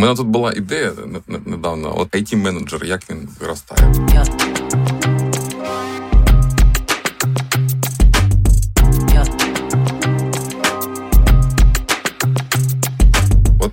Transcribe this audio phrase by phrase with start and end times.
[0.00, 0.92] У мене тут була ідея
[1.46, 1.98] недавно.
[1.98, 3.92] От IT менеджер як він виростає.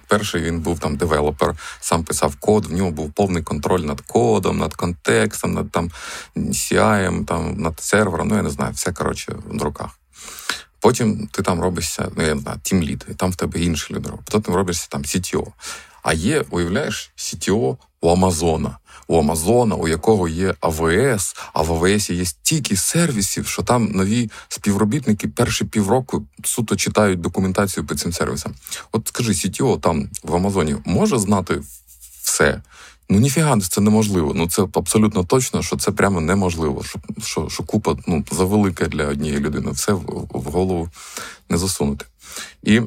[0.07, 4.57] Перший він був там девелопер, сам писав код, в нього був повний контроль над кодом,
[4.57, 5.91] над контекстом, над там
[6.35, 9.89] CI, там, над сервером, ну я не знаю, все коротше в руках.
[10.79, 14.09] Потім ти там робишся, ну я не знаю, тімлід, і там в тебе інші люди
[14.09, 14.29] роблять.
[14.31, 15.47] Потім робишся там CTO.
[16.03, 18.77] А є, уявляєш, CTO у Амазона.
[19.07, 24.31] У Амазона, у якого є АВС, а в АВС є стільки сервісів, що там нові
[24.49, 28.55] співробітники перші півроку суто читають документацію по цим сервісам.
[28.91, 31.61] От скажи, CTO там в Амазоні може знати
[32.23, 32.61] все.
[33.09, 34.33] Ну ніфіга це неможливо.
[34.35, 36.83] Ну це абсолютно точно, що це прямо неможливо.
[36.83, 40.89] Що що, що купа ну, завелика для однієї людини, все в, в голову
[41.49, 42.05] не засунути.
[42.63, 42.81] І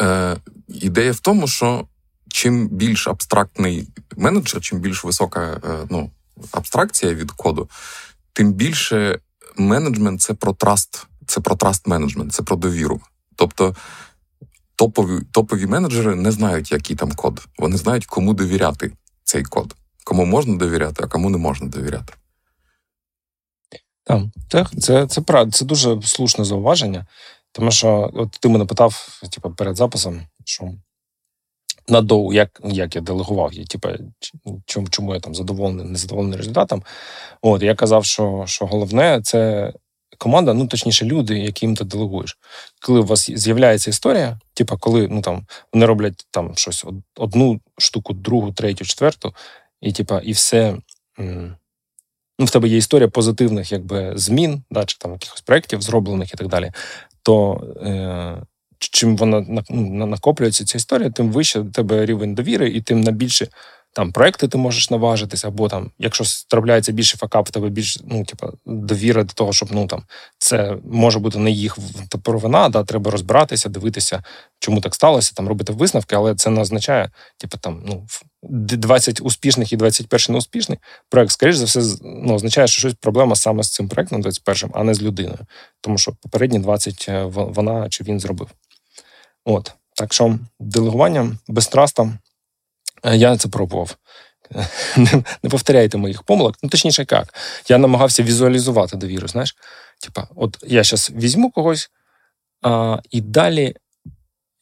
[0.00, 0.36] е,
[0.68, 1.86] ідея в тому, що
[2.28, 6.10] чим більш абстрактний менеджер, чим більш висока е, ну,
[6.52, 7.68] абстракція від коду,
[8.32, 9.18] тим більше
[9.56, 13.00] менеджмент це про trust, це про trust management, це про довіру.
[13.36, 13.76] Тобто
[14.76, 17.48] топові топові менеджери не знають, який там код.
[17.58, 18.92] Вони знають, кому довіряти
[19.30, 22.14] цей код, кому можна довіряти, а кому не можна довіряти.
[24.48, 27.06] Так, це це, правда, це дуже слушне зауваження.
[27.52, 30.70] Тому що от ти мене питав, типу, перед записом, що
[31.88, 33.88] на доу, як як я делегував її, типу,
[34.66, 36.82] чому чому я там задоволений, незадоволений результатом.
[37.42, 39.72] От я казав, що що головне це
[40.18, 42.38] команда, ну точніше, люди, яким ти делегуєш.
[42.86, 46.84] Коли у вас з'являється історія, типу, коли ну там вони роблять там щось
[47.16, 49.34] одну штуку, другу, третю, четверту,
[49.80, 50.76] і типа, і все.
[52.38, 56.36] Ну, в тебе є історія позитивних якби змін, да, чи там якихось проєктів зроблених і
[56.36, 56.72] так далі.
[57.22, 58.42] То е,
[58.78, 63.10] чим вона ну, накоплюється ця історія, тим вище в тебе рівень довіри, і тим на
[63.10, 63.48] більше
[63.92, 68.24] там проекти ти можеш наважитись, або там, якщо трапляється більше факап, в тебе більш ну,
[68.24, 70.02] типу, довіра до того, щоб ну там
[70.38, 71.78] це може бути не їх
[72.22, 74.22] провина, да, треба розбиратися, дивитися,
[74.58, 78.06] чому так сталося, там робити висновки, але це не означає, типу, там ну
[78.42, 83.62] 20 успішних і 21 неуспішний проект, скоріш за все, ну, означає, що щось проблема саме
[83.62, 85.38] з цим проектом, 21, а не з людиною,
[85.80, 88.48] тому що попередні 20 е, вона чи він зробив.
[89.44, 89.72] От.
[89.94, 92.18] Так що делегуванням без траста
[93.04, 93.96] я це пробував.
[95.42, 96.56] Не, повторяйте моїх помилок.
[96.62, 97.34] Ну, точніше, як.
[97.68, 99.28] Я намагався візуалізувати довіру.
[99.28, 99.56] Знаєш,
[100.00, 101.90] Типа, от я зараз візьму когось,
[102.62, 103.74] а, і далі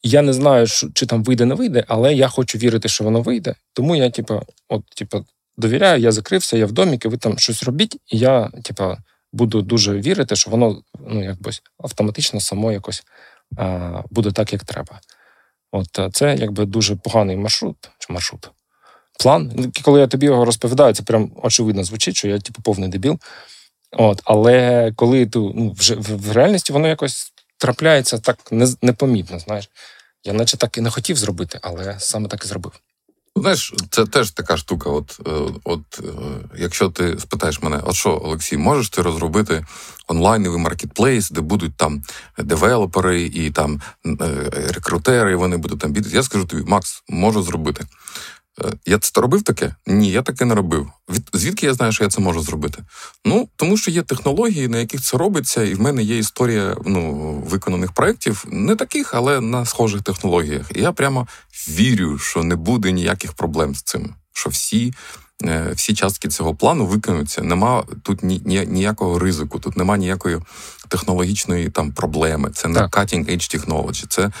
[0.03, 3.55] я не знаю, чи там вийде, не вийде, але я хочу вірити, що воно вийде.
[3.73, 5.23] Тому я, типа, от, типа,
[5.57, 8.97] довіряю, я закрився, я в доміки, ви там щось робіть, і я, типа,
[9.33, 13.03] буду дуже вірити, що воно ну, якби автоматично само якось
[14.09, 14.99] буде так, як треба.
[15.71, 18.51] От це якби дуже поганий маршрут чи маршрут.
[19.19, 19.71] План.
[19.83, 23.19] Коли я тобі його розповідаю, це прям очевидно звучить, що я типу повний дебіл.
[23.91, 28.37] От, Але коли ти ну, вже в реальності воно якось трапляється так
[28.81, 29.39] непомітно.
[29.39, 29.69] знаєш.
[30.23, 32.71] Я наче так і не хотів зробити, але саме так і зробив.
[33.41, 34.89] Знаєш, це теж така штука.
[34.89, 35.31] От, е,
[35.63, 36.03] от е,
[36.57, 39.65] якщо ти спитаєш мене, от що, Олексій, можеш ти розробити
[40.07, 42.03] онлайновий маркетплейс, де будуть там
[42.37, 44.13] девелопери і там е,
[44.73, 46.15] рекрутери, вони будуть там bid ати.
[46.15, 47.85] Я скажу тобі, Макс, можу зробити.
[48.85, 49.75] Я це робив таке?
[49.87, 50.91] Ні, я таке не робив.
[51.09, 52.83] Від звідки я знаю, що я це можу зробити?
[53.25, 57.31] Ну тому що є технології, на яких це робиться, і в мене є історія ну,
[57.47, 60.71] виконаних проєктів, не таких, але на схожих технологіях.
[60.75, 61.27] І я прямо
[61.69, 64.15] вірю, що не буде ніяких проблем з цим.
[64.33, 64.93] Що всі
[65.43, 67.41] е, всі частки цього плану виконуються.
[67.41, 70.39] Нема тут ні, ні, ніякого ризику, тут нема ніякої
[70.87, 72.51] технологічної там проблеми.
[72.53, 74.31] Це не cutting edge technology, це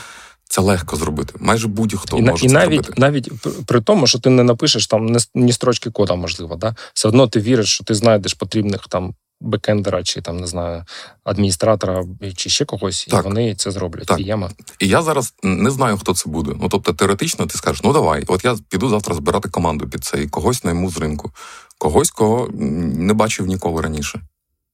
[0.49, 1.33] це легко зробити.
[1.39, 3.01] Майже будь-хто і, може і це навіть зробити.
[3.01, 3.31] навіть
[3.65, 6.75] при тому, що ти не напишеш там ні строчки кода, можливо, да?
[6.93, 10.83] все одно ти віриш, що ти знайдеш потрібних там бекендера, чи там не знаю,
[11.23, 12.05] адміністратора,
[12.35, 13.19] чи ще когось, так.
[13.19, 14.05] і вони це зроблять.
[14.05, 14.19] Так.
[14.19, 14.51] Вієма.
[14.79, 16.51] І я зараз не знаю, хто це буде.
[16.61, 20.23] Ну тобто, теоретично, ти скажеш, ну давай, от я піду завтра збирати команду під це,
[20.23, 21.31] і когось найму з ринку,
[21.77, 24.21] когось, кого не бачив ніколи раніше,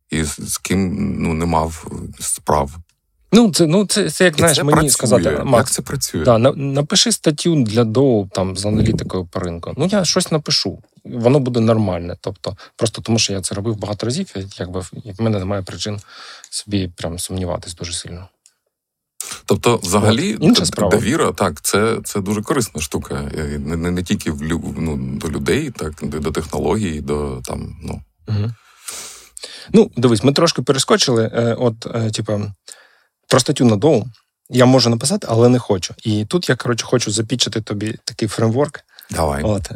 [0.10, 1.88] і з ким ну не мав
[2.20, 2.72] справ.
[3.36, 4.90] Ну, це ну, це, це як знаєш, це мені працює.
[4.90, 6.24] сказати, Макс, як це працює.
[6.24, 9.74] Да, напиши статтю для доу там з аналітикою по ринку.
[9.78, 10.80] Ну, я щось напишу.
[11.04, 12.18] Воно буде нормальне.
[12.22, 16.00] Тобто, просто тому що я це робив багато разів, і якби в мене немає причин
[16.50, 18.28] собі прям сумніватись дуже сильно.
[19.46, 23.32] Тобто, взагалі, От, довіра, так, це це дуже корисна штука.
[23.60, 24.42] Не не, не тільки в,
[24.78, 28.02] ну, до людей, так, до технологій, до там, ну.
[28.28, 28.52] Угу.
[29.74, 31.32] Ну, дивись, ми трошки перескочили.
[31.34, 32.42] Е, от, е, типа,
[33.36, 34.06] про статтю на доу.
[34.50, 35.96] я можу написати, але не хочу.
[36.04, 38.80] І тут я коротше хочу запічити тобі такий фреймворк,
[39.10, 39.44] Давай.
[39.44, 39.72] От,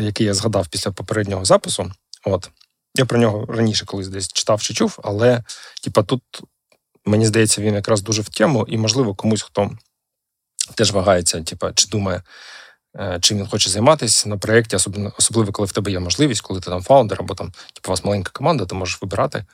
[0.00, 1.92] який я згадав після попереднього запису.
[2.24, 2.50] От
[2.94, 5.42] я про нього раніше колись десь читав чи чув, але
[5.82, 6.22] типа тут
[7.04, 9.70] мені здається, він якраз дуже в тему, і можливо комусь хто
[10.74, 12.22] теж вагається, типа, чи думає.
[12.96, 16.60] Е, чим він хоче займатися на проєкті, особливо, особливо коли в тебе є можливість, коли
[16.60, 19.44] ти там фаундер, або там типу, у вас маленька команда, ти можеш вибирати.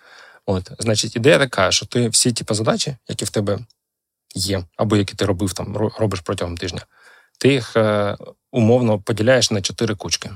[0.51, 3.59] От, Значить, ідея така, що ти всі типу, задачі, які в тебе
[4.35, 6.81] є, або які ти робив там, робиш протягом тижня,
[7.39, 8.17] ти їх е,
[8.53, 10.31] умовно поділяєш на чотири кучки.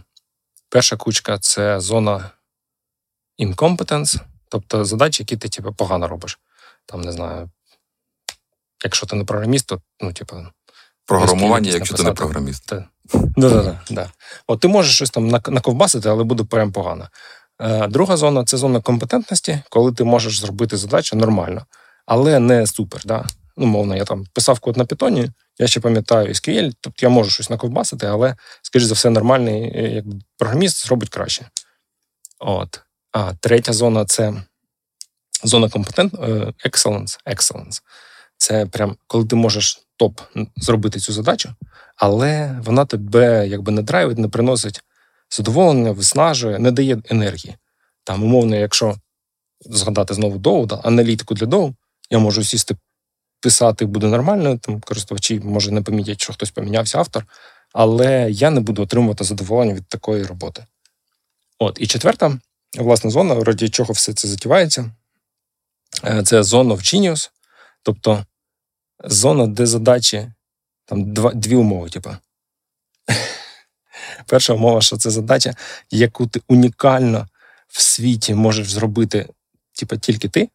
[0.69, 2.31] Перша кучка це зона
[3.39, 6.39] incompetence, тобто задачі, які ти типу, погано робиш.
[6.87, 7.51] Там, не знаю,
[8.85, 10.47] якщо ти не програміст, то ну, типу.
[11.07, 12.73] Програмування, якщо ти не програміст.
[13.37, 14.11] Да, да,
[14.47, 17.09] От ти можеш щось там наковбасити, але буде прям погано.
[17.61, 21.67] Е, друга зона це зона компетентності, коли ти можеш зробити задачу нормально,
[22.07, 23.01] але не супер.
[23.05, 23.25] Да?
[23.57, 27.31] Ну, мовно, я там писав код на питоні, я ще пам'ятаю SQL, тобто я можу
[27.31, 30.05] щось наковбасити, але, скоріш за все, нормальний е, як
[30.39, 31.47] програміст зробить краще.
[32.39, 32.81] От.
[33.13, 34.35] А третя зона це
[35.45, 37.19] зона компетент е, excellence.
[37.27, 37.83] excellence.
[38.37, 40.21] Це прям коли ти можеш топ
[40.57, 41.55] зробити цю задачу,
[41.97, 44.84] але вона тебе якби не драйвить, не приносить
[45.37, 47.57] задоволення, виснажує, не дає енергії.
[48.05, 48.97] Там, умовно, якщо
[49.61, 51.75] згадати знову Доу, да, аналітику для Доу,
[52.11, 52.77] я можу сісти
[53.41, 57.27] писати, буде нормально, там користувачі може не помітять, що хтось помінявся автор,
[57.73, 60.67] але я не буду отримувати задоволення від такої роботи.
[61.59, 62.39] От, і четверта,
[62.79, 64.91] власне, зона, раді чого все це затівається,
[66.05, 67.31] е, це зона в Genius,
[67.83, 68.27] тобто
[69.05, 70.33] зона, де задачі,
[70.85, 72.11] там дві умови, типу.
[74.27, 75.55] Перша умова, що це задача,
[75.91, 77.29] яку ти унікально
[77.69, 79.29] в світі можеш зробити,
[79.73, 80.49] типу, тільки ти,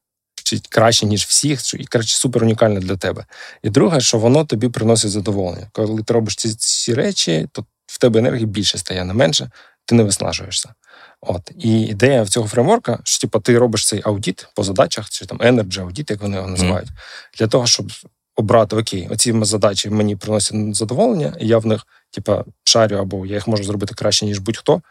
[0.43, 3.25] чи краще, ніж всіх, і краще супер унікальне для тебе.
[3.63, 5.69] І друге, що воно тобі приносить задоволення.
[5.71, 9.49] Коли ти робиш ці ці речі, то в тебе енергії більше стає, не менше,
[9.85, 10.73] ти не виснажуєшся.
[11.21, 15.25] От І ідея в цього фреймворка, що типу, ти робиш цей аудіт по задачах, чи
[15.25, 17.37] там Energy аудіт, як вони його називають, mm.
[17.37, 17.91] для того, щоб
[18.39, 23.35] обрати окей, оці задачі мені приносять задоволення, і я в них, типа, шарю, або я
[23.35, 24.81] їх можу зробити краще, ніж будь-хто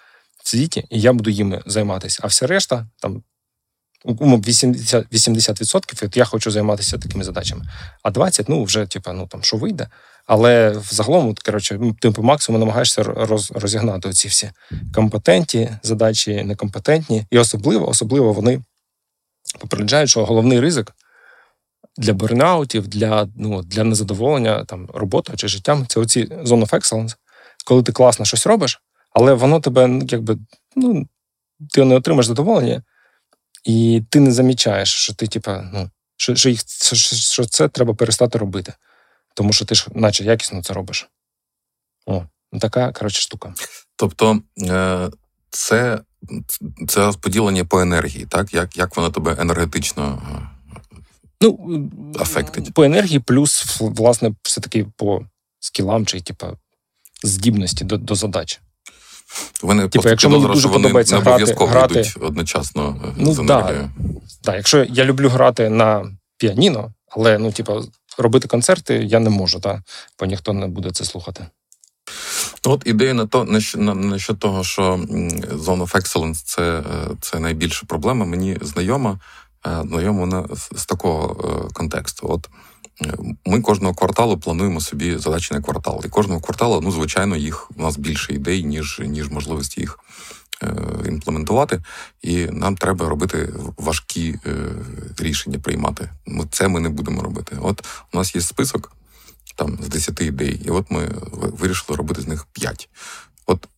[0.44, 2.20] в світі, і я буду їми займатися.
[2.22, 3.22] А вся решта, там
[4.04, 7.64] 80%, 80% от я хочу займатися такими задачами.
[8.02, 9.88] А 20%, ну вже типа, ну там що вийде.
[10.26, 14.50] Але взагалом, от, коротше, ну, ти по максимуму намагаєшся роз, розігнати оці всі
[14.94, 18.62] компетентні задачі, некомпетентні, і особливо, особливо вони
[19.60, 20.92] попереджають, що головний ризик
[21.98, 27.16] для бурнаутів, для ну, для незадоволення там, роботою чи життям це оці zone of excellence,
[27.64, 30.38] коли ти класно щось робиш, але воно тебе, ну, якби,
[30.76, 31.06] ну,
[31.70, 32.82] ти не отримаєш задоволення,
[33.64, 37.94] і ти не замічаєш, що ти, типа, ну, що що, їх, що, що це треба
[37.94, 38.72] перестати робити.
[39.34, 41.08] Тому що ти ж, наче, якісно це робиш.
[42.06, 42.24] О,
[42.60, 43.54] така, коротше, штука.
[43.96, 45.10] Тобто, е,
[45.50, 46.00] це
[46.88, 48.54] це розподілення по енергії, так?
[48.54, 50.57] Як як воно тебе енергетично е,
[51.40, 51.52] Ну,
[52.14, 52.72] Affected.
[52.72, 55.22] По енергії, плюс, власне, все-таки по
[55.60, 56.52] скілам чи, типа,
[57.22, 58.60] здібності до до задач.
[59.62, 63.90] Вони типу, якщо мені дуже подобається не обов'язково грати, йдуть одночасно е, ну, з енергією.
[63.96, 64.12] Так,
[64.44, 67.82] да, якщо я люблю грати на піаніно, але ну, типу,
[68.18, 69.82] робити концерти я не можу, та,
[70.20, 71.46] бо ніхто не буде це слухати.
[72.64, 74.82] От ідея на то на, на, на що того, що
[75.52, 76.82] Zone of Excellence це, е,
[77.20, 79.18] це найбільша проблема, мені знайома.
[79.66, 82.26] Е, знайома з такого е, контексту.
[82.30, 82.48] От
[83.02, 83.14] е,
[83.46, 86.02] ми кожного кварталу плануємо собі задачі на квартал.
[86.04, 89.98] І кожного кварталу, ну, звичайно, їх у нас більше ідей, ніж ніж можливості їх
[91.06, 91.82] імплементувати.
[92.22, 94.34] І нам треба робити важкі
[95.18, 96.10] рішення приймати.
[96.50, 97.56] Це ми не будемо робити.
[97.60, 98.92] От у нас є список
[99.56, 102.88] там з 10 ідей, і от ми вирішили робити з них 5.
[103.46, 103.68] От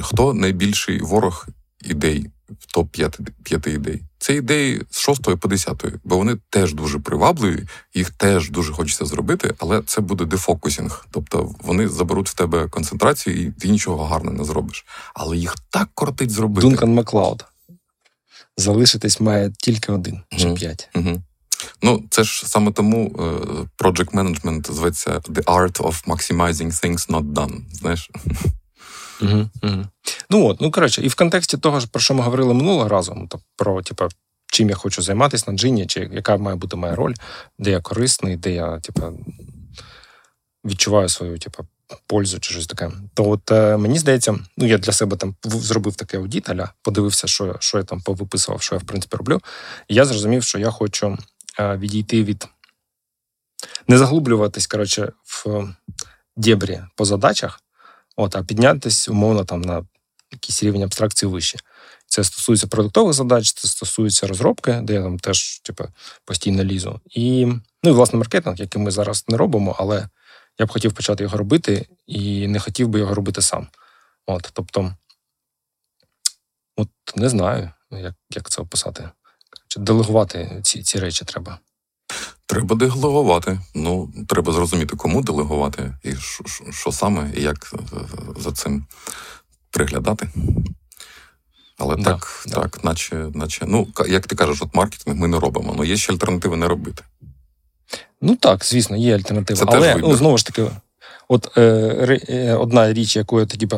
[0.00, 1.46] хто найбільший ворог
[1.80, 2.90] ідей в топ
[3.42, 4.02] 5 ідей?
[4.18, 9.04] Це ідеї з 6 по 10, бо вони теж дуже привабливі, їх теж дуже хочеться
[9.04, 11.06] зробити, але це буде дефокусінг.
[11.10, 14.86] Тобто вони заберуть в тебе концентрацію, і ти нічого гарного не зробиш.
[15.14, 16.66] Але їх так кортить зробити.
[16.66, 17.44] Дункан Маклауд.
[18.56, 20.88] Залишитись має тільки один, чи mm п'ять.
[20.94, 21.22] Угу.
[21.82, 23.22] Ну, це ж саме тому е,
[23.84, 27.60] project management зветься The Art of Maximizing Things Not Done.
[27.72, 28.10] Знаєш?
[29.22, 29.84] Угу, угу.
[30.30, 33.40] Ну от, ну коротше, і в контексті того, про що ми говорили минулого разу, ну,
[33.56, 34.08] про типу,
[34.46, 37.14] чим я хочу займатися на джині, чи яка має бути моя роль,
[37.58, 39.18] де я корисний, де я типу,
[40.64, 41.66] відчуваю свою типу,
[42.06, 42.90] пользу чи щось таке.
[43.14, 47.26] То от е, мені здається, ну я для себе там зробив такий аудіт, аля, подивився,
[47.26, 49.40] що що я там повиписував, що я в принципі роблю.
[49.88, 51.18] І я зрозумів, що я хочу
[51.60, 52.48] е, відійти від
[53.88, 55.68] не заглублюватись, коротше, в
[56.36, 57.60] дєбрі по задачах,
[58.16, 59.84] от, а піднятись, умовно, там на
[60.32, 61.58] якийсь рівень абстракції вище.
[62.06, 65.84] Це стосується продуктових задач, це стосується розробки, де я там теж типу,
[66.24, 67.00] постійно лізу.
[67.10, 67.46] І,
[67.82, 70.08] ну і власне маркетинг, який ми зараз не робимо, але
[70.58, 73.68] я б хотів почати його робити і не хотів би його робити сам.
[74.26, 74.96] От, Тобто,
[76.76, 79.10] от не знаю, як як це описати.
[79.68, 81.58] Чи делегувати ці ці речі треба.
[82.46, 83.60] Треба делегувати.
[83.74, 86.14] Ну, треба зрозуміти, кому делегувати, і
[86.70, 87.74] що, саме, і як
[88.36, 88.86] за цим
[89.70, 90.28] приглядати.
[91.78, 92.54] Але да, так, да.
[92.54, 95.74] так, наче, наче, ну, як ти кажеш, от маркетинг ми не робимо.
[95.76, 97.02] Ну, є ще альтернативи не робити.
[98.20, 99.60] Ну так, звісно, є альтернатива.
[99.60, 100.66] Це Але ну, знову ж таки,
[101.28, 103.68] от е, е, одна річ, яку я тоді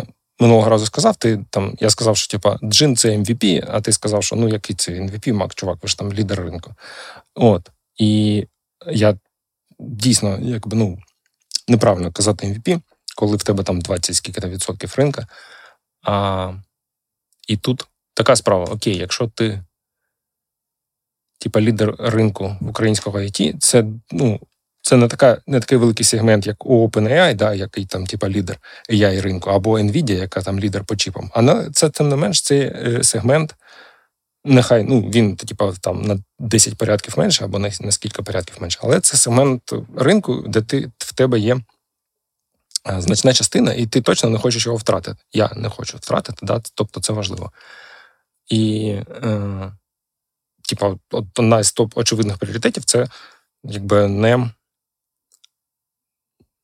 [0.41, 4.25] минулого разу сказав, ти там я сказав, що типа джин це MVP, а ти сказав,
[4.25, 6.75] що ну який це MVP, мак, чувак, ви ж там лідер ринку.
[7.35, 7.71] От.
[7.97, 8.45] І
[8.87, 9.19] я
[9.79, 10.99] дійсно, якби ну,
[11.69, 12.81] неправильно казати MVP,
[13.17, 15.27] коли в тебе там 20 скільки то відсотків ринка.
[16.03, 16.53] А,
[17.49, 19.65] І тут така справа: Окей, якщо ти
[21.39, 24.41] типа лідер ринку українського IT, це ну,
[24.85, 28.59] це не така, не такий великий сегмент, як у OpenAI, да, який там, типа, лідер
[28.91, 31.31] AI ринку, або Nvidia, яка там лідер по чіпам.
[31.35, 33.55] А на це тим не менш цей е, сегмент.
[34.45, 38.79] Нехай ну він типа там на 10 порядків менше, або на, на скільки порядків менше,
[38.83, 41.61] але це сегмент ринку, де ти в тебе є
[42.99, 45.17] значна частина, і ти точно не хочеш його втратити.
[45.33, 46.61] Я не хочу втратити, да?
[46.75, 47.53] тобто це важливо.
[48.49, 48.87] І
[49.23, 49.73] е,
[50.69, 53.09] типа, одна з топ очевидних пріоритетів це
[53.65, 54.51] якби не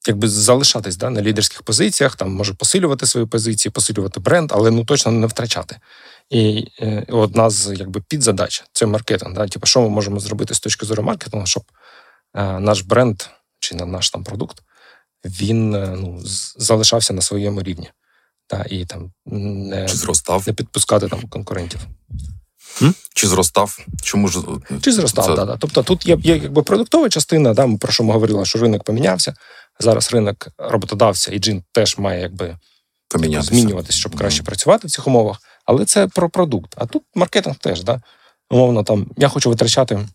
[0.07, 4.85] якби залишатись да, на лідерських позиціях, там може посилювати свої позиції, посилювати бренд, але ну
[4.85, 5.76] точно не втрачати.
[6.30, 9.35] І е, одна з якби підзадач це маркетинг.
[9.35, 9.49] Да?
[9.49, 11.62] Типу, що ми можемо зробити з точки зору маркетингу, щоб
[12.35, 13.23] е, наш бренд
[13.59, 14.62] чи наш там продукт
[15.25, 16.21] він е, ну,
[16.57, 17.90] залишався на своєму рівні.
[18.50, 18.64] Да?
[18.71, 20.45] І там не, чи зростав.
[20.47, 21.80] не підпускати там конкурентів.
[23.14, 23.78] Чи зростав?
[24.02, 24.40] Чому ж
[24.83, 25.25] чи зростав?
[25.25, 25.35] Це...
[25.35, 25.57] Да, да.
[25.57, 29.35] Тобто тут є є якби продуктова частина, да, про що ми говорили, що ринок помінявся.
[29.79, 32.59] Зараз ринок роботодавця і джин теж має якби
[33.19, 34.47] змінюватися, щоб краще mm-hmm.
[34.47, 35.41] працювати в цих умовах.
[35.65, 36.75] Але це про продукт.
[36.77, 38.03] А тут маркетинг теж, да.
[38.50, 40.09] Умовно, там я хочу витрачати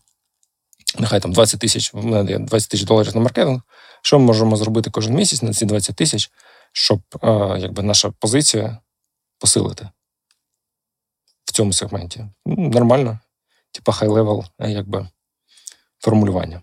[0.98, 3.60] нехай там 20 тисяч, 20 тисяч доларів на маркетинг.
[4.02, 6.30] Що ми можемо зробити кожен місяць на ці 20 тисяч,
[6.72, 8.78] щоб а, якби наша позиція
[9.38, 9.88] посилити
[11.44, 12.26] в цьому сегменті?
[12.46, 13.18] Ну, Нормально,
[13.72, 15.08] типа high-level, якби
[15.98, 16.62] формулювання.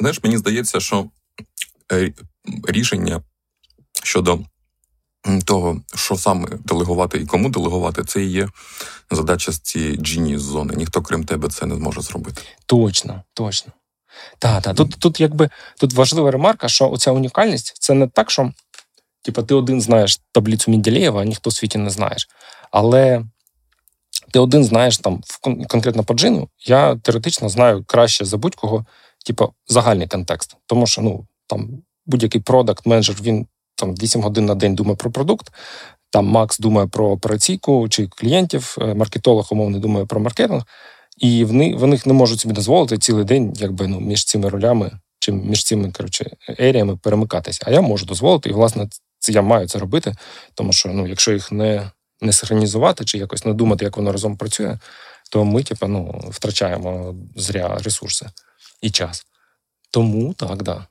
[0.00, 1.25] Знаєш, мені здається, що Е,
[2.68, 3.22] рішення
[4.02, 4.38] щодо
[5.44, 8.48] того, що саме делегувати і кому делегувати, це і є
[9.10, 10.74] задача з цієї genius зони.
[10.76, 12.42] Ніхто, крім тебе, це не зможе зробити.
[12.66, 13.72] Точно, точно.
[14.38, 14.76] Так, так.
[14.76, 18.52] Тут тут якби тут важлива ремарка, що оця унікальність це не так, що
[19.22, 22.28] типу, ти один знаєш таблицю Мінділєєва, а ніхто в світі не знаєш.
[22.70, 23.24] Але
[24.32, 25.20] ти один знаєш там
[25.68, 28.86] конкретно по джину, я теоретично знаю краще за будь-кого,
[29.26, 30.56] типу, загальний контекст.
[30.66, 35.50] Тому що ну, там будь-який продакт-менеджер, він там 8 годин на день думає про продукт.
[36.10, 40.62] Там Макс думає про операційку чи клієнтів, е, маркетолог, умовно, думає про маркетинг,
[41.16, 45.32] і вони вони не можуть собі дозволити цілий день, якби ну, між цими ролями чи
[45.32, 47.62] між цими коротше, еріями перемикатися.
[47.66, 48.88] А я можу дозволити, і, власне,
[49.18, 50.14] це я маю це робити,
[50.54, 54.36] тому що ну, якщо їх не не синхронізувати чи якось не думати, як воно разом
[54.36, 54.78] працює,
[55.30, 58.26] то ми, типу, ну, втрачаємо зря ресурси
[58.82, 59.26] і час.
[59.90, 60.86] Тому так, да.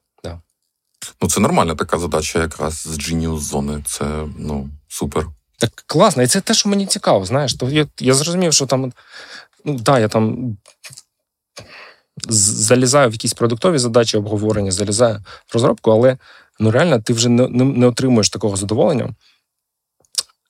[1.21, 3.83] Ну, це нормальна така задача, якраз з Genius зони.
[3.87, 4.05] Це
[4.37, 5.27] ну, супер.
[5.57, 7.53] Так класно, і це те, що мені цікаво, знаєш.
[7.53, 8.93] То я я зрозумів, що там,
[9.65, 10.57] ну да, я там
[12.27, 16.17] залізаю в якісь продуктові задачі, обговорення, залізаю в розробку, але
[16.59, 19.15] ну реально ти вже не, не, отримуєш такого задоволення.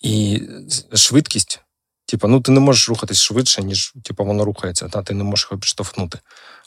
[0.01, 0.41] І
[0.93, 1.61] швидкість,
[2.05, 5.47] типу, ну ти не можеш рухатись швидше, ніж типу, воно рухається, та ти не можеш
[5.51, 6.19] його підштовхнути.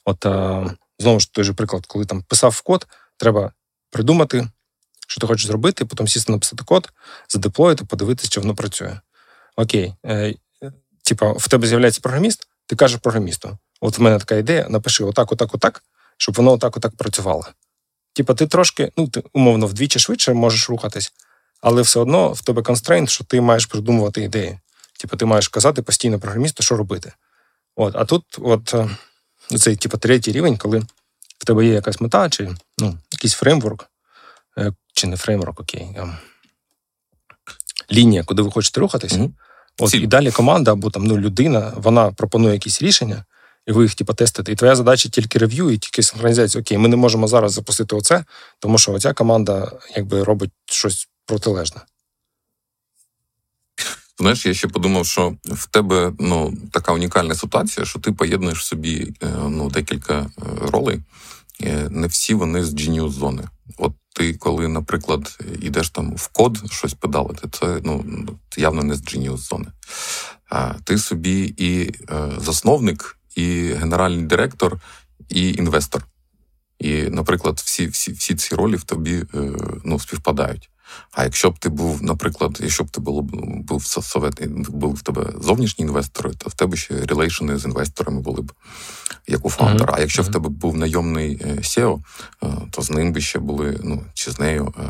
[0.05, 0.67] От а,
[0.99, 3.53] знову ж той же приклад, коли там писав код, треба
[3.91, 4.49] придумати,
[5.09, 6.89] що ти хочеш зробити, потім сісти написати код,
[7.29, 9.01] задеплоїти, подивитися, чи воно працює.
[9.57, 10.35] Окей, е,
[11.05, 15.33] типа, в тебе з'являється програміст, ти кажеш програмісту: от в мене така ідея, напиши отак,
[15.33, 15.83] отак, отак,
[16.17, 17.47] щоб воно отак, отак працювало.
[18.13, 21.13] Типа, ти трошки, ну, ти умовно, вдвічі швидше можеш рухатись,
[21.61, 24.59] але все одно в тебе constraint, що ти маєш придумувати ідеї.
[24.99, 27.13] Типу, ти маєш казати постійно програмісту, що робити.
[27.77, 28.89] От, А тут, от е,
[29.59, 30.79] цей, типу, третій рівень, коли
[31.39, 33.91] в тебе є якась мета, чи ну, якийсь фреймворк,
[34.59, 35.89] е, чи не фреймворк, окей.
[35.97, 36.17] Ем,
[37.93, 39.13] лінія, куди ви хочете рухатись.
[39.13, 39.31] Mm-hmm.
[39.79, 43.25] От, І далі команда або там ну, людина, вона пропонує якісь рішення,
[43.67, 44.53] і ви їх типу, тестите.
[44.53, 46.63] І твоя задача тільки рев'ю і тільки синхронізація.
[46.63, 48.25] Окей, ми не можемо зараз запустити оце,
[48.59, 51.81] тому що оця команда якби робить щось протилежне.
[54.19, 59.15] Знаєш, я ще подумав, що в тебе ну, така унікальна ситуація, що ти поєднуєш собі
[59.23, 60.27] е, ну, декілька е,
[60.61, 61.01] ролей.
[61.63, 63.45] Е, не всі вони з Genius зони.
[63.77, 68.05] От ти, коли, наприклад, йдеш там в код щось педалити, це ну,
[68.57, 69.67] явно не з Genius зони.
[70.51, 71.95] А ти собі і
[72.39, 74.81] засновник, і генеральний директор,
[75.29, 76.07] і інвестор.
[76.79, 79.25] І, наприклад, всі всі, всі ці ролі в тобі
[79.85, 80.71] ну, співпадають.
[81.13, 83.23] А якщо б ти був, наприклад, якщо б ти був,
[83.63, 88.43] був совет, був в тебе зовнішні інвестори, то в тебе ще релейшени з інвесторами були
[88.43, 88.53] б
[89.27, 89.93] як у фаундера.
[89.93, 89.97] Uh-huh.
[89.97, 90.29] А якщо uh-huh.
[90.29, 92.01] в тебе був найомний SEO,
[92.43, 94.83] е, то з ним би ще були, ну чи з нею е,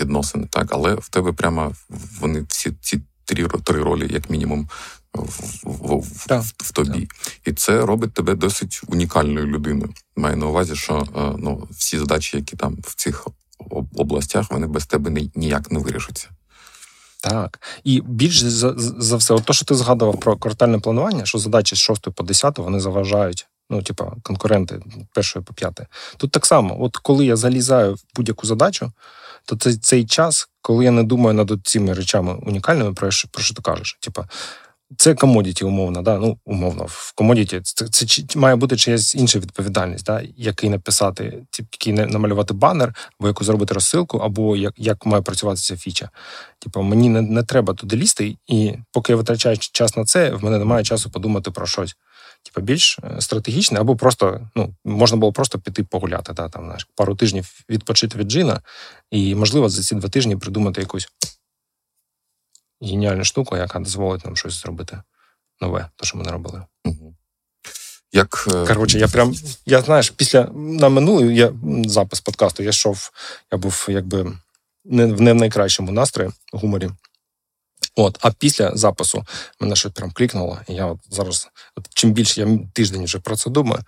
[0.00, 1.72] відносини, так, але в тебе прямо
[2.20, 4.68] вони всі ці три, три ролі, як мінімум.
[5.14, 6.40] В в, в, yeah.
[6.40, 6.98] в, в тобі.
[6.98, 7.38] Yeah.
[7.44, 9.92] І це робить тебе досить унікальною людиною.
[10.16, 13.26] Маю на увазі, що е, ну, всі задачі, які там в цих
[13.96, 16.28] областях вони без тебе ніяк не вирішаться.
[17.22, 17.60] Так.
[17.84, 21.76] І більш за за все, от то, що ти згадував про квартальне планування, що задачі
[21.76, 24.80] з 6 по 10 вони заважають, ну, типа, конкуренти
[25.14, 25.86] першої по п'яте.
[26.16, 28.92] Тут так само, от коли я залізаю в будь-яку задачу,
[29.44, 33.42] то це цей час, коли я не думаю над цими речами унікальними, про що, про
[33.42, 33.98] що ти кажеш.
[34.00, 34.28] Типа,
[34.96, 36.18] це commodity, умовно, да?
[36.18, 40.22] ну, умовно, в commodity це, це, це має бути чиясь інша відповідальність, да?
[40.36, 45.76] який написати, який намалювати банер, або яку зробити розсилку, або як як має працювати ця
[45.76, 46.10] фіча.
[46.58, 50.44] Типу, мені не не треба туди лізти, і поки я витрачаю час на це, в
[50.44, 51.96] мене немає часу подумати про щось.
[52.42, 56.88] Типу, більш е, стратегічне, або просто ну, можна було просто піти погуляти, да, там, знаєш,
[56.94, 58.60] пару тижнів відпочити від Djinni,
[59.10, 61.08] і, можливо, за ці два тижні придумати якусь
[62.82, 65.02] геніальну штуку, яка дозволить нам щось зробити
[65.60, 66.62] нове, те, що ми не робили.
[66.84, 67.14] Угу.
[68.12, 68.48] Як...
[68.54, 69.34] Е, Коротше, я прям,
[69.66, 71.52] я знаєш, після на минулий я
[71.86, 73.10] запис подкасту, я йшов,
[73.52, 74.32] я був якби
[74.84, 76.90] не в не в найкращому настрої, гуморі.
[77.94, 79.26] От, а після запису
[79.60, 83.36] мене щось прям клікнуло, і я от зараз, от чим більше я тиждень вже про
[83.36, 83.82] це думаю,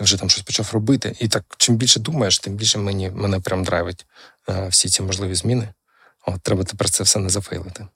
[0.00, 1.16] вже там щось почав робити.
[1.20, 4.06] І так, чим більше думаєш, тим більше мені мене прям драйвить
[4.48, 5.68] е, всі ці можливі зміни.
[6.26, 7.86] От, Треба тепер це все не зафейлити.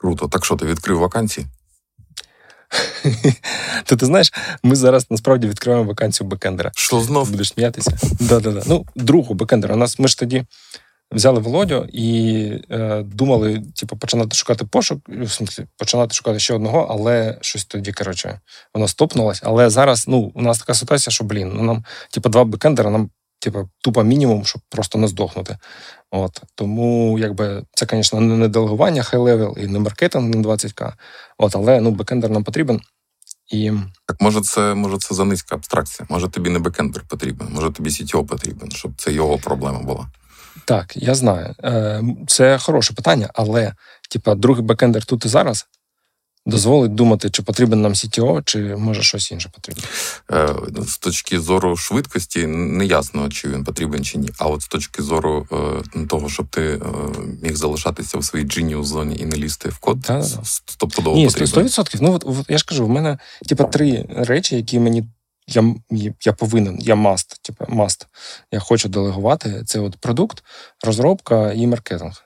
[0.00, 0.28] Круто.
[0.28, 1.46] Так що ти відкрив вакансії?
[3.84, 4.32] То ти знаєш,
[4.62, 6.70] ми зараз насправді відкриваємо вакансію бекендера.
[6.74, 7.30] Що знов?
[7.30, 7.98] Будеш сміятися?
[8.20, 8.62] Да-да-да.
[8.66, 9.74] Ну, другу бекендера.
[9.74, 10.44] У нас ми ж тоді
[11.12, 16.86] взяли Володю і е, думали, типу, починати шукати пошук, в смысле, починати шукати ще одного,
[16.90, 18.40] але щось тоді, коротше,
[18.74, 19.40] воно стопнулось.
[19.44, 23.10] Але зараз ну, у нас така ситуація, що, блін, ну нам, типу, два бекендера нам
[23.40, 25.58] типу, тупо мінімум, щоб просто не здохнути.
[26.10, 30.92] От Тому, якби це, звісно, не делегування high-level і не маркетинг на 20к.
[31.38, 32.80] От, але ну, бекендер нам потрібен.
[33.52, 33.72] І...
[34.06, 36.06] Так може це може це за низька абстракція.
[36.10, 40.06] Може тобі не бекендер потрібен, може тобі CTO потрібен, щоб це його проблема була.
[40.64, 41.54] Так, я знаю.
[41.64, 43.74] Е, це хороше питання, але
[44.10, 45.66] типа, другий бекендер тут і зараз
[46.46, 49.82] дозволить думати, чи потрібен нам CTO, чи може щось інше потрібно.
[50.32, 54.30] Е, з точки зору швидкості не ясно, чи він потрібен чи ні.
[54.38, 55.46] А от з точки зору
[55.96, 56.80] е, того, щоб ти е,
[57.42, 60.10] міг залишатися в своїй genius зоні і не лізти в код,
[60.44, 61.66] стопудово Ні, потрібен.
[61.66, 61.98] 100%.
[62.00, 65.04] Ну от, от я ж кажу, в мене типа три речі, які мені.
[65.46, 65.74] Я
[66.20, 68.06] я повинен, я must, типу, must.
[68.52, 69.62] Я хочу делегувати.
[69.66, 70.44] Це от продукт,
[70.84, 72.24] розробка і маркетинг.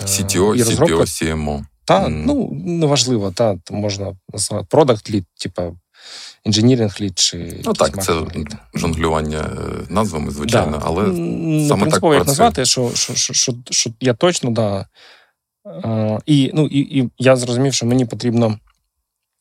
[0.00, 1.64] CTO, і CPO, CMO.
[1.86, 2.22] Та, mm.
[2.26, 5.72] ну, неважливо, та, можна назвати продакт лід, типа
[6.44, 7.60] інженіринг лід чи.
[7.64, 8.56] Ну так, це lead.
[8.74, 10.82] жонглювання е, назвами, звичайно, да.
[10.84, 14.86] але Не саме так як назвати, що що, що, що, що я точно, да.
[15.84, 18.58] А, і, ну, і, і я зрозумів, що мені потрібно.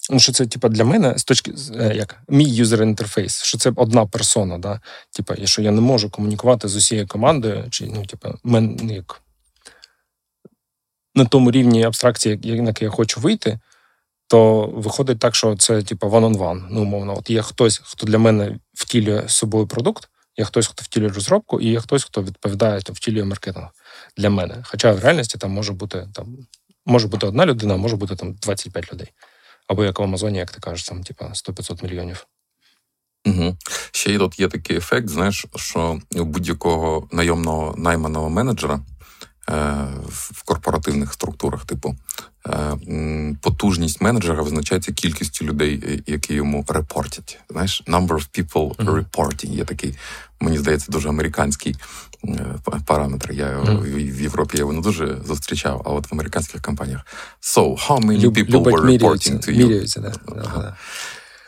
[0.09, 3.73] Ну, що це, типа, для мене з точки е, як мій юзер інтерфейс, що це
[3.75, 4.81] одна персона, да?
[5.11, 9.21] Типа, що я не можу комунікувати з усією командою, чи ну, типа, мен, ну, як
[11.15, 13.59] на тому рівні абстракції, на який я хочу вийти,
[14.27, 16.67] то виходить так, що це типу one-on-one.
[16.69, 20.83] Ну, умовно, от є хтось, хто для мене втілює з собою продукт, є хтось, хто
[20.83, 23.67] втілює розробку, і є хтось, хто відповідає, хто втілює маркетинг
[24.17, 24.63] для мене.
[24.63, 26.37] Хоча в реальності там може бути там
[26.85, 29.11] може бути одна людина, може бути там 25 людей.
[29.67, 32.27] Або як в Амазоні, як ти кажеш, там типа 100-500 мільйонів.
[33.25, 33.57] Угу.
[33.91, 38.79] Ще й тут є такий ефект, знаєш, що у будь-якого найомного найманого менеджера
[40.07, 41.95] в корпоративних структурах, типу
[42.47, 42.77] е,
[43.41, 47.39] потужність менеджера визначається кількістю людей, е, які йому репортять.
[47.49, 49.95] Знаєш, number of people reporting є такий,
[50.39, 51.75] мені здається, дуже американський
[52.85, 53.31] параметр.
[53.31, 54.11] Я mm.
[54.17, 57.05] в Європі його не дуже зустрічав, а от в американських компаніях.
[57.41, 59.57] So, how many people were reporting to you?
[59.57, 60.75] Міряються, да.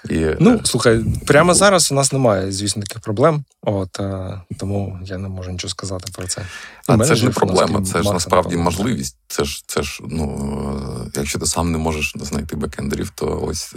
[0.09, 3.43] І, Ну, е, слухай, прямо зараз у нас немає, звісно, таких проблем.
[3.61, 6.41] От е, тому я не можу нічого сказати про це.
[6.87, 8.63] А це ж не проблема, це ж насправді проблема.
[8.63, 9.17] можливість.
[9.27, 13.75] Це ж це ж, ну якщо ти сам не можеш знайти бекендерів, то ось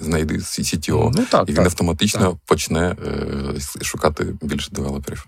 [0.00, 2.36] знайди CTO, ну, так, і він так, автоматично так.
[2.46, 5.26] почне е, шукати більше девелоперів.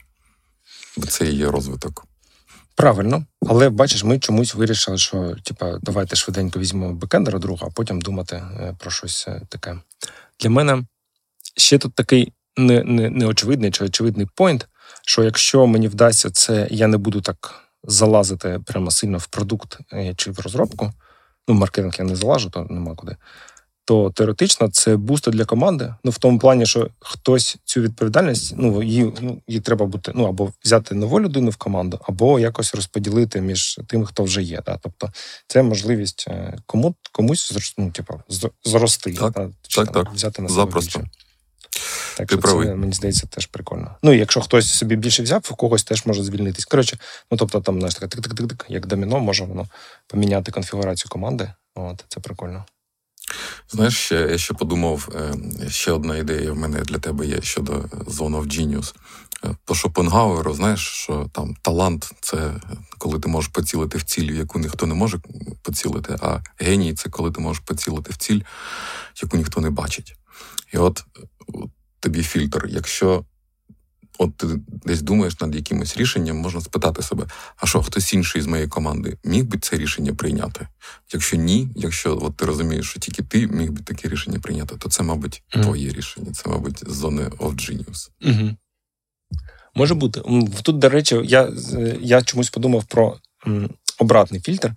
[0.97, 2.05] Бо це і є розвиток.
[2.77, 8.01] Правильно, але бачиш, ми чомусь вирішили, що типа давайте швиденько візьмемо бекендера друга, а потім
[8.01, 9.79] думати е, про щось е, таке.
[10.41, 10.85] Для мене
[11.57, 14.69] ще тут такий не, не, неочевидний чи очевидний point,
[15.07, 20.15] що якщо мені вдасться це, я не буду так залазити прямо сильно в продукт е,
[20.17, 20.93] чи в розробку.
[21.49, 23.17] Ну, маркетинг я не залажу, то нема куди
[23.87, 25.95] то теоретично це бустер для команди.
[26.05, 30.25] Ну в тому плані, що хтось цю відповідальність, ну її ну її треба бути ну
[30.25, 34.63] або взяти нову людину в команду, або якось розподілити між тим, хто вже є.
[34.67, 34.79] Да?
[34.83, 35.11] Тобто
[35.47, 38.21] це можливість е, кому комусь ну, типу,
[38.65, 39.51] зрости, так, да?
[39.69, 40.99] Чи, так, там, взяти на себе Запросто.
[40.99, 41.11] більше.
[42.17, 42.67] Так Ти що правий.
[42.67, 43.97] це, мені здається, теж прикольно.
[44.03, 46.65] Ну, і якщо хтось собі більше взяв, у когось теж може звільнитись.
[46.65, 46.99] Коротше,
[47.31, 49.67] ну тобто, там, знаєш, таке тик-тик-тик, як доміно, може воно
[50.07, 51.51] поміняти конфігурацію команди.
[51.75, 52.65] От, Це прикольно.
[53.69, 57.73] Знаєш, я ще подумав, е, ще одна ідея в мене для тебе є щодо
[58.07, 58.95] Zone of Genius.
[59.45, 62.55] Е, по Шопенгауеру, знаєш, що там талант це
[62.99, 65.19] коли ти можеш поцілити в ціль, яку ніхто не може
[65.63, 68.41] поцілити, а геній це коли ти можеш поцілити в ціль,
[69.23, 70.17] яку ніхто не бачить.
[70.73, 71.05] І от
[72.01, 72.67] тобі фільтр.
[72.69, 73.25] Якщо
[74.19, 77.27] от ти десь думаєш над якимось рішенням, можна спитати себе,
[77.57, 80.69] а що хтось інший з моєї команди міг би це рішення прийняти?
[81.13, 84.89] Якщо ні, якщо от ти розумієш, що тільки ти міг би таке рішення прийняти, то
[84.89, 85.63] це, мабуть, mm-hmm.
[85.63, 88.11] твоє рішення, це, мабуть, з зони of genius.
[88.27, 88.57] Mm-hmm.
[89.75, 90.23] Може бути.
[90.63, 91.53] Тут, до речі, я
[92.01, 94.75] я чомусь подумав про м, обратний фільтр,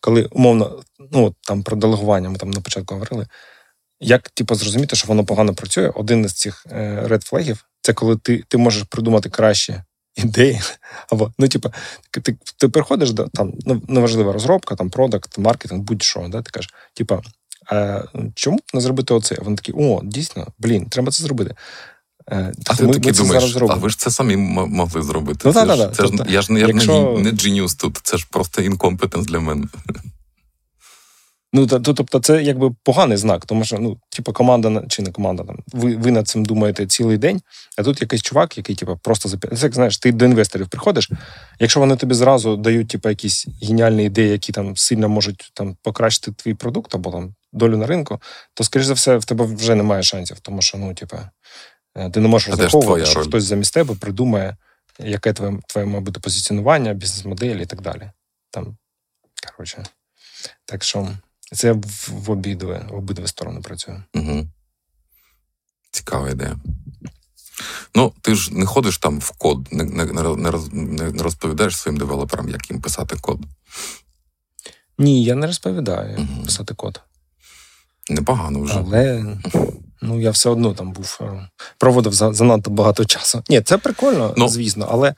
[0.00, 3.26] коли умовно, ну там про делегування ми там на початку говорили.
[4.00, 5.88] Як типу, зрозуміти, що воно погано працює?
[5.88, 6.66] Один із цих
[7.04, 9.84] ред флегів це коли ти ти можеш придумати краще
[10.16, 10.60] ідеї.
[11.10, 11.72] Або, ну, типу,
[12.10, 16.28] ти ти приходиш до там, ну, неважлива розробка, там продакт, маркетинг, будь-що.
[16.28, 16.42] Да?
[16.42, 17.22] Ти кажеш, типу,
[17.66, 18.02] а
[18.34, 19.36] чому не зробити оце?
[19.42, 21.54] Вони такі, о, дійсно, блін, треба це зробити.
[22.30, 25.40] Е, а ти ми, таки ми думаєш, а ви ж це самі могли зробити.
[25.44, 27.14] Ну, це да, ж, да, це тобто, ж, я ж я якщо...
[27.16, 29.66] не, не дженіус тут, це ж просто інкомпетенс для мене.
[31.54, 35.44] Ну то, тобто, це якби поганий знак, тому що ну, типу, команда чи не команда
[35.44, 35.58] там.
[35.72, 37.40] Ви ви над цим думаєте цілий день,
[37.78, 39.58] а тут якийсь чувак, який типу, просто запитає.
[39.60, 41.10] Це як знаєш, ти до інвесторів приходиш.
[41.58, 46.32] Якщо вони тобі зразу дають типу, якісь геніальні ідеї, які там сильно можуть там покращити
[46.32, 48.20] твій продукт або там долю на ринку,
[48.54, 51.16] то скоріш за все в тебе вже немає шансів, тому що ну, типу,
[51.96, 53.26] е, ти не можеш розраховувати, що роль?
[53.28, 54.56] хтось замість тебе придумає,
[54.98, 58.10] яке твоє твоє має бути позиціонування, бізнес-модель і так далі.
[58.50, 58.76] Там,
[59.56, 59.82] коротше,
[60.66, 61.08] так що.
[61.52, 61.72] Це
[62.08, 64.02] в обидві, в обидві сторони працює.
[64.14, 64.46] Угу.
[65.90, 66.56] Цікава ідея.
[67.94, 72.48] Ну, ти ж не ходиш там в код, не не, не, не розповідаєш своїм девелоперам,
[72.48, 73.40] як їм писати код.
[74.98, 76.44] Ні, я не розповідаю, угу.
[76.44, 77.00] писати код.
[78.10, 78.74] Непогано вже.
[78.74, 79.36] Але
[80.02, 83.42] ну, я все одно там був, е, проводив занадто багато часу.
[83.48, 85.14] Ні, це прикольно, ну, звісно, але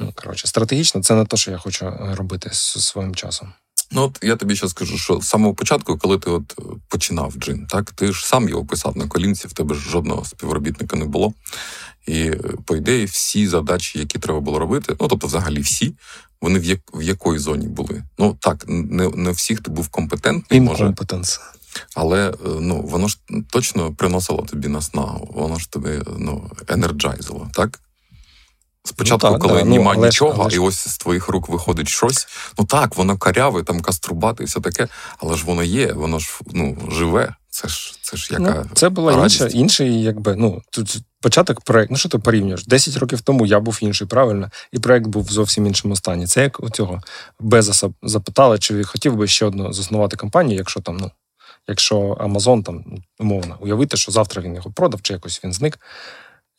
[0.00, 3.52] ну, коротше, стратегічно це не те, що я хочу робити з своїм часом.
[3.90, 7.34] Ну, от я тобі ще скажу, що з самого початку, коли ти от е, починав
[7.38, 11.04] джин, так ти ж сам його писав на колінці, в тебе ж жодного співробітника не
[11.04, 11.34] було.
[12.06, 15.94] І, е, по ідеї, всі задачі, які треба було робити, ну тобто, взагалі, всі,
[16.40, 18.02] вони в як в якої зоні були.
[18.18, 20.84] Ну так, не не всіх ти був компетентний, може.
[21.94, 23.18] Але е, ну воно ж
[23.50, 27.80] точно приносило тобі наснагу, воно ж тобі ну енерджайзило, так?
[28.86, 31.88] Спочатку, ну, так, коли да, нема ну, нічого, але і ось з твоїх рук виходить
[31.88, 32.28] щось.
[32.58, 36.40] Ну так, воно каряве, там каструбати і все таке, але ж воно є, воно ж
[36.52, 37.34] ну, живе.
[37.50, 38.64] Це ж це ж яка.
[38.64, 41.92] Ну, це була інша, інший, якби ну тут початок проєкту.
[41.92, 42.66] Ну що ти порівнюєш?
[42.66, 46.26] Десять років тому я був інший, правильно, і проєкт був в зовсім іншому стані.
[46.26, 47.00] Це як у цього
[47.40, 51.10] Безоса запитали, чи хотів би ще одну заснувати компанію, якщо там, ну,
[51.68, 52.84] якщо Амазон там
[53.18, 55.78] умовно уявити, що завтра він його продав, чи якось він зник.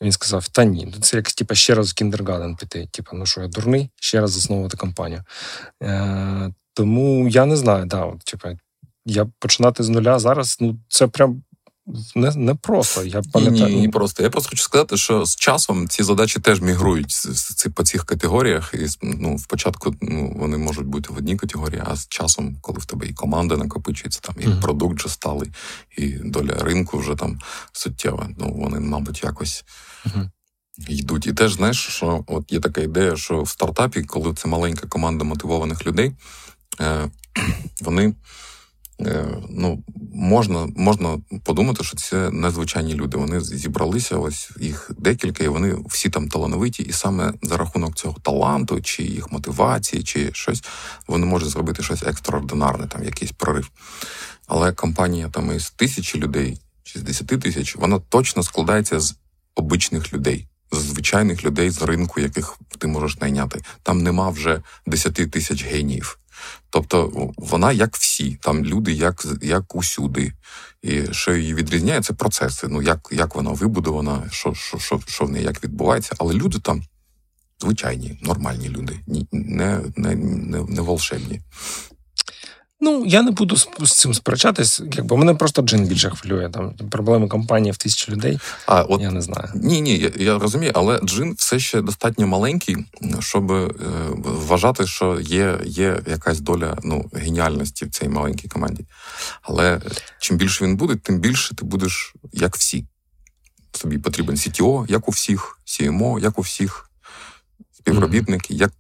[0.02, 2.88] Він сказав: Та ні, ну, це як типу, ще раз в кіндергаден піти.
[2.92, 5.24] Типу, ну що я дурний, ще раз засновувати компанію.
[5.84, 8.48] Е, Тому я не знаю, да, от, типу,
[9.06, 11.44] я починати з нуля зараз, ну це прям
[12.16, 13.04] не не просто.
[13.04, 13.76] Я пам'ятаю.
[13.76, 14.24] Ні, ні, просто.
[14.24, 17.28] Я просто хочу сказати, що з часом ці задачі теж мігрують
[17.76, 18.74] по цих категоріях.
[18.74, 22.86] І ну, спочатку ну, вони можуть бути в одній категорії, а з часом, коли в
[22.86, 24.62] тебе і команда накопичується, там і mm-hmm.
[24.62, 25.52] продукт вже сталий,
[25.98, 27.40] і доля ринку вже там
[27.72, 28.30] суттєва.
[28.38, 29.64] Ну вони, мабуть, якось.
[30.88, 31.28] Йдуть.
[31.28, 35.24] І теж знаєш, що от є така ідея, що в стартапі, коли це маленька команда
[35.24, 36.12] мотивованих людей,
[36.82, 37.10] е,
[37.82, 38.14] вони
[39.02, 39.84] Е, ну,
[40.14, 43.18] можна можна подумати, що це незвичайні люди.
[43.18, 48.20] Вони зібралися, ось їх декілька, і вони всі там талановиті, і саме за рахунок цього
[48.20, 50.64] таланту, чи їх мотивації, чи щось,
[51.08, 53.72] вони можуть зробити щось екстраординарне, там якийсь прорив.
[54.48, 59.16] Але компанія там із тисячі людей чи з десяти тисяч, вона точно складається з
[59.58, 60.48] обичних людей.
[60.72, 63.62] Звичайних людей з ринку, яких ти можеш найняти.
[63.84, 66.20] Там нема вже десяти тисяч геніїв.
[66.70, 70.34] Тобто вона як всі, там люди, як як усюди.
[70.82, 72.68] І що її відрізняє, це процеси.
[72.68, 76.16] Ну, як як вона вибудована, що що, що, що в неї як відбувається.
[76.20, 76.84] Але люди там
[77.62, 79.00] звичайні, нормальні люди,
[79.32, 81.42] не, не, не, не волшебні.
[82.80, 86.50] Ну, я не буду з, цим сперечатись, якби мене просто джин більше хвилює.
[86.50, 88.40] Там проблеми компанії в тисячі людей.
[88.66, 89.50] А от я не знаю.
[89.56, 92.78] Ні, ні, я, я розумію, але джин все ще достатньо маленький,
[93.20, 93.70] щоб е,
[94.18, 98.86] вважати, що є є якась доля ну, геніальності в цій маленькій команді.
[99.42, 99.82] Але
[100.20, 102.86] чим більше він буде, тим більше ти будеш як всі.
[103.72, 106.90] Тобі потрібен CTO, як у всіх, CMO, як у всіх,
[107.72, 108.58] співробітники, mm-hmm.
[108.58, 108.72] як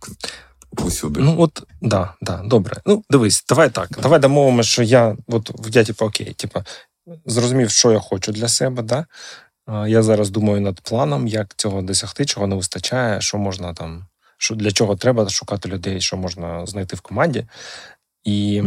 [0.71, 1.19] усюди.
[1.19, 2.81] Ну, от, да, да, добре.
[2.85, 3.89] Ну, дивись, давай так.
[4.01, 6.63] Давай домовимося, що я, от я, типу, окей, типу,
[7.25, 9.05] зрозумів, що я хочу для себе, да.
[9.87, 14.05] Я зараз думаю над планом, як цього досягти, чого не вистачає, що можна там,
[14.37, 17.47] що для чого треба шукати людей, що можна знайти в команді.
[18.23, 18.63] І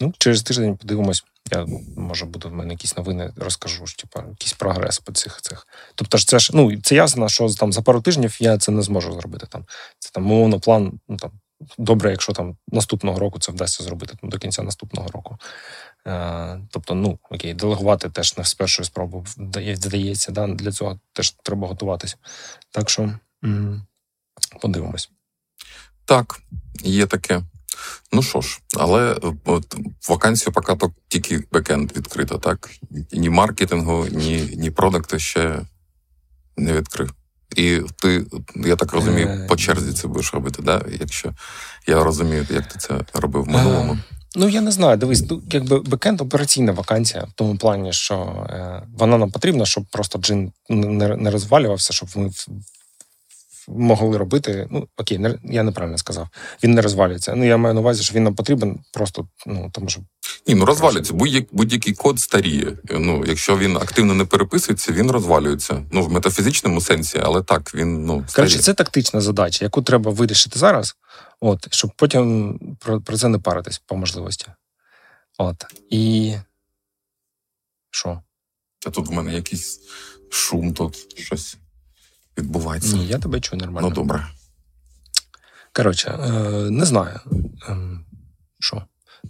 [0.00, 4.98] ну, через тиждень подивимось, я може буду в мене якісь новини, розкажу типу, якийсь прогрес
[4.98, 5.66] по цих цих.
[5.94, 8.82] Тобто ж це ж ну це ясно, що там за пару тижнів я це не
[8.82, 9.46] зможу зробити.
[9.50, 9.64] Там
[9.98, 11.30] це там умовно план, ну там
[11.78, 15.38] добре, якщо там наступного року це вдасться зробити там, до кінця наступного року.
[16.06, 21.30] Е, Тобто, ну окей, делегувати теж не з першої спроби здається, да, для цього теж
[21.30, 22.16] треба готуватися.
[22.70, 23.86] Так що м-
[24.60, 25.10] подивимось.
[26.04, 26.40] Так,
[26.84, 27.42] є таке.
[28.12, 29.76] Ну що ж, але от
[30.08, 32.70] вакансію поки тільки бекенд відкрита, так?
[33.12, 35.60] Ні маркетингу, ні ні продукту ще
[36.56, 37.14] не відкрив.
[37.56, 40.82] І ти, я так розумію, е, по черзі це будеш робити, да?
[41.00, 41.32] якщо
[41.86, 43.92] я розумію, як ти це робив в минулому.
[43.92, 44.96] Е, ну, я не знаю.
[44.96, 49.84] Дивись, ну, якби бекенд операційна вакансія, в тому плані, що е, вона нам потрібна, щоб
[49.90, 52.30] просто джин не не розвалювався, щоб ми
[53.68, 54.66] могли робити.
[54.70, 56.28] Ну, окей, не, я неправильно сказав.
[56.62, 57.34] Він не розвалюється.
[57.34, 60.00] Ну, я маю на увазі, що він нам потрібен просто, ну, тому що.
[60.46, 61.14] Ні, ну розвалюється.
[61.52, 62.78] Будь-який код старіє.
[62.90, 65.84] Ну, Якщо він активно не переписується, він розвалюється.
[65.92, 68.12] Ну, в метафізичному сенсі, але так, він ну.
[68.12, 68.34] Старіє.
[68.34, 70.96] Коротше, це тактична задача, яку треба вирішити зараз,
[71.40, 74.46] от, щоб потім про, про це не паритись по можливості.
[75.38, 75.64] От.
[75.90, 76.34] І.
[77.90, 78.22] Що?
[78.86, 79.80] А тут в мене якийсь
[80.30, 81.56] шум, тут щось
[82.38, 82.96] відбувається.
[82.96, 83.88] Ні, я тебе чую нормально.
[83.88, 84.26] Ну, добре.
[85.72, 86.30] Коротше, е,
[86.70, 87.20] не знаю.
[87.68, 88.04] Ем,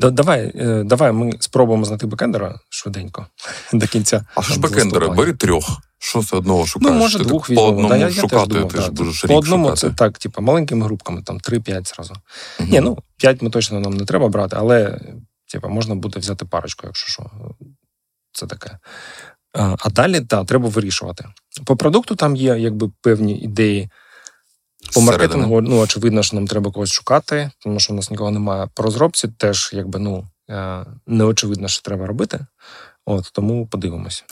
[0.01, 3.27] Давай е, давай ми спробуємо знайти бекендера швиденько
[3.73, 4.25] до кінця.
[4.35, 5.09] А що ж бекендера?
[5.09, 5.81] Бери трьох.
[5.99, 6.95] Що з одного шукаєш?
[6.95, 7.69] Ну, може, ти двох візьмемо.
[7.69, 9.81] По одному да, я, шукати, я теж думав, ти ж будеш По одному шукати.
[9.81, 12.15] це так, типу, маленькими групками, там 3-5 зразу.
[12.61, 12.69] Угу.
[12.73, 15.01] Ні, ну 5 ми точно нам не треба брати, але
[15.53, 17.31] типу, можна буде взяти парочку, якщо що.
[18.33, 18.79] Це таке.
[19.53, 21.25] А далі так, треба вирішувати.
[21.65, 23.91] По продукту там є якби певні ідеї.
[24.95, 28.69] По маркетингу, ну, очевидно, що нам треба когось шукати, тому що у нас нікого немає.
[28.75, 32.47] По розробці теж якби ну е, не очевидно, що треба робити.
[33.07, 34.23] От Тому подивимося.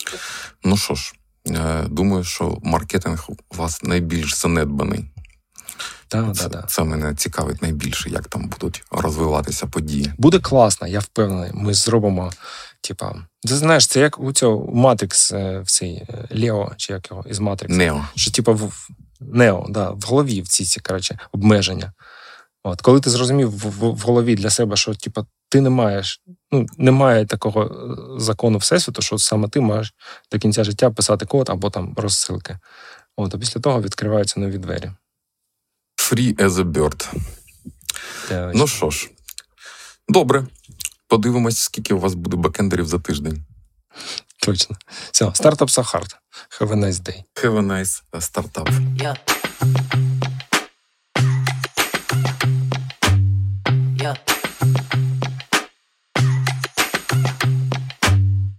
[0.64, 1.14] Ну що ж,
[1.46, 5.04] е, думаю, що маркетинг у вас найбільш занедбаний.
[6.10, 6.62] Да, це, да, да.
[6.62, 10.12] це мене цікавить найбільше, як там будуть розвиватися події.
[10.18, 11.50] Буде класно, я впевнений.
[11.54, 12.32] Ми зробимо
[12.82, 13.14] Типа,
[13.48, 17.38] ти знаєш, це як у цього Матрикс е, в цей Лео, чи як його із
[17.38, 17.74] Матрикс.
[17.74, 18.06] Нео.
[18.14, 18.88] Що, типа, в
[19.32, 21.92] Нео, да, в голові в ці, ці коротше, обмеження.
[22.64, 26.20] От, Коли ти зрозумів в, в, в голові для себе, що типа, ти не маєш,
[26.50, 29.94] ну, немає такого е, закону Всесвіту, що саме ти маєш
[30.32, 32.58] до кінця життя писати код або там розсилки.
[33.16, 34.90] От, А після того відкриваються нові двері.
[35.96, 37.12] Free as a bird.
[38.54, 39.10] Ну що ж,
[40.08, 40.46] добре.
[41.08, 43.44] Подивимось, скільки у вас буде бекендерів за тиждень.
[44.42, 44.76] Точно.
[45.12, 46.16] Все, стартап Сахарт.
[46.58, 47.24] Have a nice day.
[47.42, 48.68] Have a nice startup.
[48.96, 49.16] Yeah.
[49.62, 50.31] Yeah.